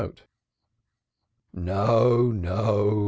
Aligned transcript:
"No, 1.53 2.31
no!" 2.31 2.97